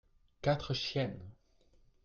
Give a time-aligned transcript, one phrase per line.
[0.41, 1.23] quatre chiennes.